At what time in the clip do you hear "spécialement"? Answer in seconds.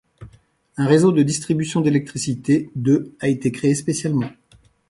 3.75-4.31